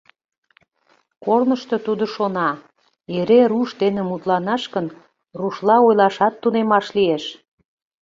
[1.25, 2.49] Корнышто тудо шона:
[3.17, 4.87] эре руш дене мутланаш гын,
[5.39, 7.23] рушла ойлашат тунемаш лиеш.